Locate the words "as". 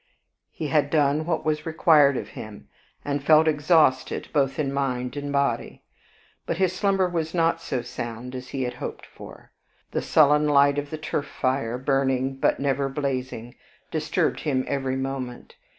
8.33-8.47